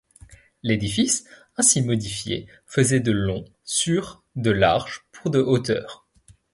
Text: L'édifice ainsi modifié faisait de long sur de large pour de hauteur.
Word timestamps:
L'édifice 0.63 1.25
ainsi 1.57 1.83
modifié 1.83 2.47
faisait 2.65 3.01
de 3.01 3.11
long 3.11 3.45
sur 3.63 4.23
de 4.35 4.49
large 4.49 5.05
pour 5.11 5.29
de 5.29 5.37
hauteur. 5.37 6.07